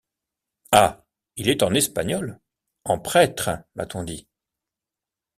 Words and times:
Ah! 0.71 1.03
il 1.35 1.47
est 1.47 1.61
en 1.61 1.75
Espagnol? 1.75 2.39
en 2.85 2.97
prêtre, 2.97 3.51
m’a-t-on 3.75 4.03
dit. 4.03 4.27